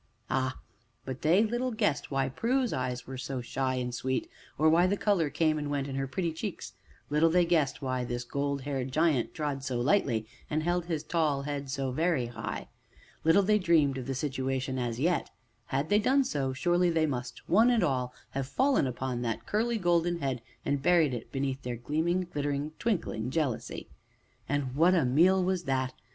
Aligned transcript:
Ah! 0.31 0.57
but 1.05 1.21
they 1.21 1.43
little 1.43 1.69
guessed 1.69 2.09
why 2.09 2.27
Prue's 2.27 2.73
eyes 2.73 3.05
were 3.05 3.19
so 3.19 3.39
shy 3.39 3.75
and 3.75 3.93
sweet, 3.93 4.27
or 4.57 4.67
why 4.67 4.87
the 4.87 4.97
color 4.97 5.29
came 5.29 5.59
and 5.59 5.69
went 5.69 5.87
in 5.87 5.93
her 5.93 6.07
pretty 6.07 6.33
cheeks; 6.33 6.73
little 7.11 7.29
they 7.29 7.45
guessed 7.45 7.83
why 7.83 8.03
this 8.03 8.23
golden 8.23 8.65
haired 8.65 8.91
giant 8.91 9.31
trod 9.35 9.63
so 9.63 9.79
lightly, 9.79 10.25
and 10.49 10.63
held 10.63 10.85
his 10.85 11.03
tall 11.03 11.43
head 11.43 11.69
so 11.69 11.91
very 11.91 12.25
high 12.25 12.67
little 13.23 13.43
they 13.43 13.59
dreamed 13.59 13.95
of 13.95 14.07
the 14.07 14.15
situation 14.15 14.79
as 14.79 14.99
yet; 14.99 15.29
had 15.67 15.89
they 15.89 15.99
done 15.99 16.23
so, 16.23 16.51
surely 16.51 16.89
they 16.89 17.05
must, 17.05 17.47
one 17.47 17.69
and 17.69 17.83
all, 17.83 18.11
have 18.31 18.47
fallen 18.47 18.87
upon 18.87 19.21
that 19.21 19.45
curly, 19.45 19.77
golden 19.77 20.17
head 20.17 20.41
and 20.65 20.81
buried 20.81 21.13
it 21.13 21.31
beneath 21.31 21.61
their 21.61 21.75
gleaming, 21.77 22.27
glittering, 22.33 22.71
twinkling 22.79 23.29
jealousy. 23.29 23.87
And 24.49 24.73
what 24.75 24.95
a 24.95 25.05
meal 25.05 25.43
was 25.43 25.65
that! 25.65 25.93